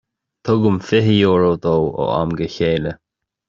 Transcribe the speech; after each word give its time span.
Tugaim 0.47 0.79
fiche 0.87 1.13
euro 1.27 1.51
dó 1.63 1.75
ó 2.01 2.03
am 2.21 2.29
go 2.37 2.45
chéile. 2.55 2.91